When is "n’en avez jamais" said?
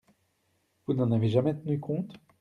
0.95-1.53